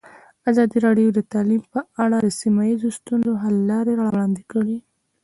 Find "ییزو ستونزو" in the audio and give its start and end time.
2.69-3.31